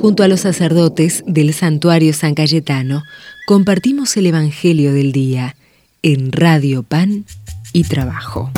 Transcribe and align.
Junto 0.00 0.22
a 0.22 0.28
los 0.28 0.40
sacerdotes 0.40 1.24
del 1.26 1.52
santuario 1.52 2.12
San 2.12 2.34
Cayetano, 2.34 3.02
compartimos 3.48 4.16
el 4.16 4.26
Evangelio 4.26 4.92
del 4.92 5.10
Día 5.10 5.56
en 6.02 6.30
Radio 6.30 6.84
Pan 6.84 7.24
y 7.72 7.82
Trabajo. 7.82 8.52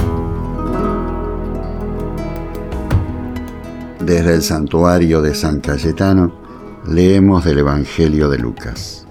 Desde 4.04 4.34
el 4.34 4.42
santuario 4.42 5.22
de 5.22 5.34
San 5.34 5.60
Cayetano 5.60 6.38
leemos 6.86 7.42
del 7.46 7.60
Evangelio 7.60 8.28
de 8.28 8.38
Lucas. 8.38 9.06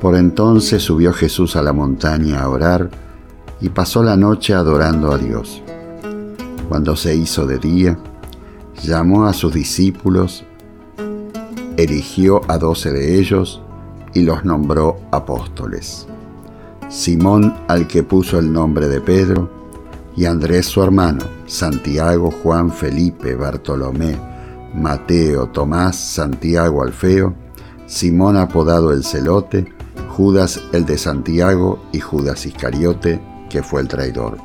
Por 0.00 0.14
entonces 0.14 0.80
subió 0.80 1.12
Jesús 1.12 1.56
a 1.56 1.62
la 1.62 1.72
montaña 1.72 2.42
a 2.42 2.48
orar 2.48 2.90
y 3.60 3.70
pasó 3.70 4.04
la 4.04 4.16
noche 4.16 4.54
adorando 4.54 5.10
a 5.10 5.18
Dios. 5.18 5.60
Cuando 6.68 6.94
se 6.94 7.16
hizo 7.16 7.46
de 7.46 7.58
día, 7.58 7.98
llamó 8.82 9.26
a 9.26 9.32
sus 9.32 9.52
discípulos, 9.52 10.44
eligió 11.76 12.40
a 12.48 12.58
doce 12.58 12.92
de 12.92 13.18
ellos 13.18 13.62
y 14.14 14.22
los 14.22 14.44
nombró 14.44 14.98
apóstoles. 15.10 16.06
Simón 16.88 17.54
al 17.68 17.86
que 17.86 18.02
puso 18.02 18.38
el 18.38 18.52
nombre 18.52 18.88
de 18.88 19.00
Pedro, 19.00 19.50
y 20.16 20.24
Andrés 20.24 20.66
su 20.66 20.82
hermano, 20.82 21.24
Santiago, 21.46 22.30
Juan, 22.30 22.70
Felipe, 22.70 23.34
Bartolomé, 23.34 24.16
Mateo, 24.74 25.48
Tomás, 25.48 25.96
Santiago 25.96 26.82
Alfeo, 26.82 27.34
Simón 27.86 28.36
apodado 28.36 28.92
el 28.92 29.04
celote, 29.04 29.70
Judas 30.16 30.60
el 30.72 30.86
de 30.86 30.96
Santiago 30.96 31.78
y 31.92 32.00
Judas 32.00 32.46
Iscariote, 32.46 33.20
que 33.50 33.62
fue 33.62 33.82
el 33.82 33.88
traidor. 33.88 34.38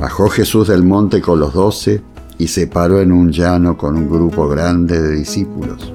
Bajó 0.00 0.28
Jesús 0.28 0.68
del 0.68 0.84
monte 0.84 1.20
con 1.20 1.40
los 1.40 1.52
doce 1.52 2.02
y 2.40 2.48
se 2.48 2.66
paró 2.66 3.02
en 3.02 3.12
un 3.12 3.30
llano 3.30 3.76
con 3.76 3.98
un 3.98 4.08
grupo 4.08 4.48
grande 4.48 4.98
de 4.98 5.14
discípulos 5.14 5.92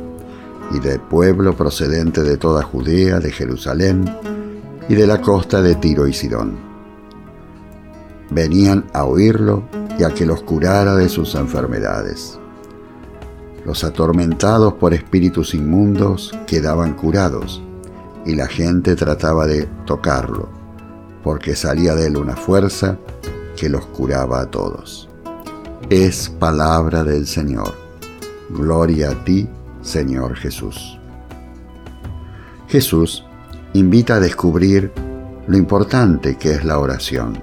y 0.72 0.80
de 0.80 1.00
pueblo 1.00 1.58
procedente 1.58 2.22
de 2.22 2.38
toda 2.38 2.62
Judea, 2.62 3.20
de 3.20 3.32
Jerusalén 3.32 4.06
y 4.88 4.94
de 4.94 5.08
la 5.08 5.22
costa 5.22 5.64
de 5.64 5.74
Tiro 5.74 6.08
y 6.08 6.14
Sidón. 6.14 6.56
Venían 8.30 8.86
a 8.94 9.06
oírlo 9.06 9.64
y 9.98 10.04
a 10.04 10.10
que 10.10 10.28
los 10.28 10.44
curara 10.44 10.94
de 10.94 11.10
sus 11.10 11.34
enfermedades. 11.34 12.38
Los 13.66 13.84
atormentados 13.84 14.76
por 14.76 14.94
espíritus 14.94 15.56
inmundos 15.56 16.32
quedaban 16.46 16.94
curados 16.94 17.64
y 18.24 18.36
la 18.36 18.46
gente 18.46 18.96
trataba 18.96 19.48
de 19.48 19.68
tocarlo, 19.88 20.50
porque 21.24 21.56
salía 21.56 21.96
de 21.96 22.06
él 22.06 22.18
una 22.18 22.36
fuerza 22.36 23.00
que 23.58 23.68
los 23.68 23.88
curaba 23.88 24.42
a 24.42 24.52
todos 24.52 25.10
es 25.90 26.30
palabra 26.30 27.04
del 27.04 27.28
Señor. 27.28 27.76
Gloria 28.50 29.12
a 29.12 29.24
ti, 29.24 29.48
Señor 29.82 30.36
Jesús. 30.36 30.98
Jesús 32.68 33.24
invita 33.74 34.16
a 34.16 34.20
descubrir 34.20 34.92
lo 35.48 35.58
importante 35.58 36.38
que 36.38 36.52
es 36.52 36.66
la 36.66 36.80
oración. 36.80 37.40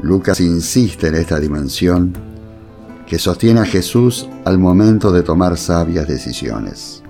Lucas 0.00 0.40
insiste 0.40 1.08
en 1.08 1.16
esta 1.16 1.40
dimensión 1.40 2.12
que 3.04 3.18
sostiene 3.18 3.60
a 3.60 3.64
Jesús 3.64 4.28
al 4.44 4.58
momento 4.58 5.10
de 5.10 5.22
tomar 5.22 5.56
sabias 5.56 6.06
decisiones. 6.06 7.02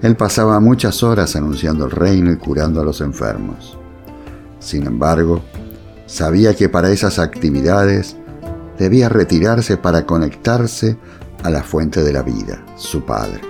Él 0.00 0.16
pasaba 0.16 0.60
muchas 0.60 1.02
horas 1.02 1.36
anunciando 1.36 1.84
el 1.84 1.90
reino 1.90 2.32
y 2.32 2.36
curando 2.36 2.80
a 2.80 2.84
los 2.84 3.02
enfermos. 3.02 3.76
Sin 4.60 4.86
embargo, 4.86 5.42
sabía 6.06 6.54
que 6.54 6.70
para 6.70 6.90
esas 6.90 7.18
actividades 7.18 8.16
debía 8.78 9.08
retirarse 9.08 9.76
para 9.76 10.06
conectarse 10.06 10.96
a 11.42 11.50
la 11.50 11.62
fuente 11.62 12.02
de 12.02 12.12
la 12.12 12.22
vida, 12.22 12.64
su 12.76 13.04
Padre. 13.04 13.40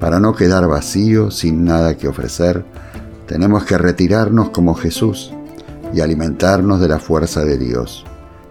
Para 0.00 0.20
no 0.20 0.34
quedar 0.34 0.66
vacío, 0.66 1.30
sin 1.30 1.64
nada 1.64 1.96
que 1.96 2.08
ofrecer, 2.08 2.64
tenemos 3.26 3.64
que 3.64 3.76
retirarnos 3.76 4.50
como 4.50 4.74
Jesús 4.74 5.32
y 5.92 6.00
alimentarnos 6.00 6.80
de 6.80 6.88
la 6.88 6.98
fuerza 6.98 7.44
de 7.44 7.58
Dios, 7.58 8.04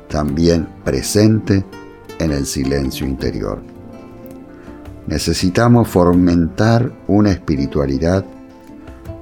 también 0.08 0.68
presente 0.84 1.66
en 2.20 2.32
el 2.32 2.46
silencio 2.46 3.08
interior. 3.08 3.62
Necesitamos 5.08 5.88
fomentar 5.88 6.92
una 7.08 7.32
espiritualidad 7.32 8.26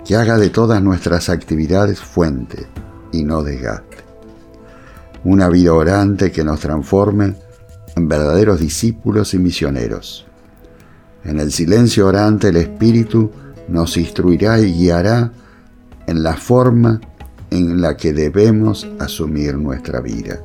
que 0.03 0.15
haga 0.15 0.37
de 0.37 0.49
todas 0.49 0.81
nuestras 0.81 1.29
actividades 1.29 1.99
fuente 1.99 2.67
y 3.11 3.23
no 3.23 3.43
desgaste 3.43 4.04
una 5.25 5.49
vida 5.49 5.73
orante 5.73 6.31
que 6.31 6.43
nos 6.43 6.59
transforme 6.59 7.35
en 7.95 8.07
verdaderos 8.07 8.59
discípulos 8.59 9.33
y 9.33 9.39
misioneros. 9.39 10.25
En 11.23 11.39
el 11.39 11.51
silencio 11.51 12.07
orante 12.07 12.49
el 12.49 12.57
Espíritu 12.57 13.31
nos 13.67 13.97
instruirá 13.97 14.59
y 14.59 14.71
guiará 14.71 15.31
en 16.05 16.21
la 16.21 16.35
forma 16.35 17.01
en 17.49 17.81
la 17.81 17.97
que 17.97 18.13
debemos 18.13 18.87
asumir 18.99 19.57
nuestra 19.57 19.99
vida. 19.99 20.39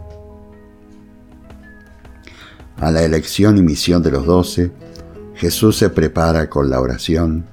A 2.79 2.91
la 2.91 3.03
elección 3.03 3.59
y 3.59 3.63
misión 3.63 4.03
de 4.03 4.11
los 4.11 4.25
doce, 4.25 4.73
Jesús 5.35 5.77
se 5.77 5.91
prepara 5.91 6.49
con 6.49 6.71
la 6.71 6.81
oración 6.81 7.45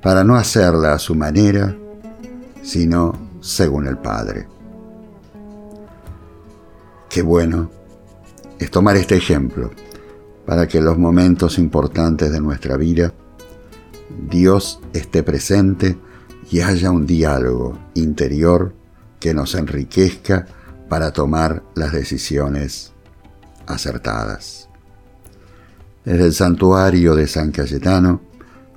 para 0.00 0.22
no 0.22 0.36
hacerla 0.36 0.92
a 0.92 0.98
su 1.00 1.16
manera, 1.16 1.76
sino 2.62 3.12
según 3.40 3.88
el 3.88 3.98
Padre. 3.98 4.57
Qué 7.08 7.22
bueno 7.22 7.70
es 8.58 8.70
tomar 8.70 8.96
este 8.96 9.16
ejemplo 9.16 9.70
para 10.44 10.66
que 10.68 10.78
en 10.78 10.84
los 10.84 10.98
momentos 10.98 11.58
importantes 11.58 12.30
de 12.30 12.40
nuestra 12.40 12.76
vida 12.76 13.12
Dios 14.30 14.80
esté 14.92 15.22
presente 15.22 15.96
y 16.50 16.60
haya 16.60 16.90
un 16.90 17.06
diálogo 17.06 17.78
interior 17.94 18.74
que 19.20 19.34
nos 19.34 19.54
enriquezca 19.54 20.46
para 20.88 21.12
tomar 21.12 21.62
las 21.74 21.92
decisiones 21.92 22.92
acertadas. 23.66 24.68
Desde 26.04 26.24
el 26.24 26.32
santuario 26.32 27.14
de 27.14 27.26
San 27.26 27.52
Cayetano, 27.52 28.22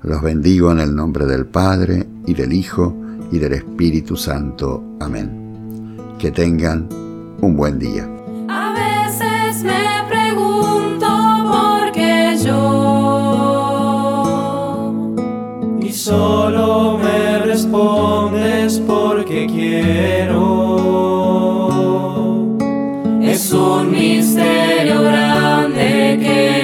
los 0.02 0.20
bendigo 0.20 0.72
en 0.72 0.80
el 0.80 0.94
nombre 0.94 1.26
del 1.26 1.46
Padre 1.46 2.06
y 2.26 2.34
del 2.34 2.52
Hijo 2.52 2.94
y 3.30 3.38
del 3.38 3.54
Espíritu 3.54 4.16
Santo. 4.16 4.96
Amén. 5.00 5.96
Que 6.18 6.30
tengan 6.30 6.88
un 7.40 7.56
buen 7.56 7.78
día. 7.78 8.21
Un 23.52 23.90
misterio 23.90 25.02
grande 25.02 26.18
que 26.20 26.61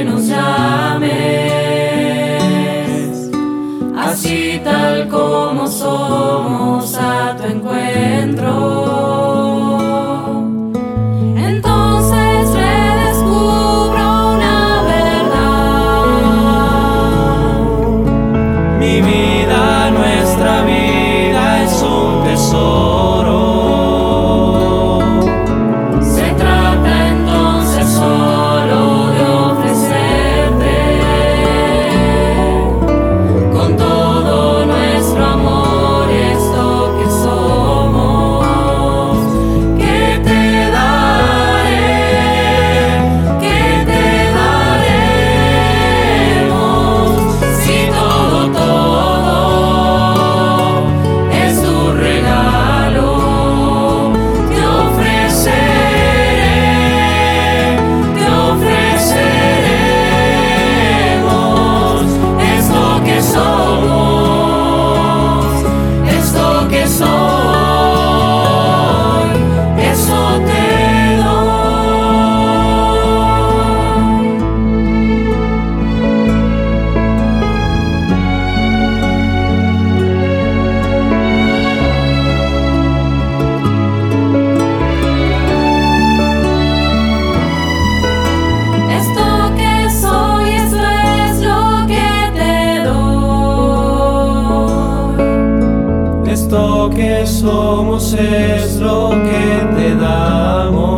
somos 97.26 98.14
es 98.14 98.76
lo 98.76 99.10
que 99.10 99.76
te 99.76 99.94
damos. 99.94 100.97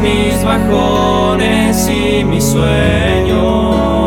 mis 0.00 0.44
bajones 0.44 1.88
y 1.88 2.24
mis 2.24 2.44
sueños. 2.44 3.97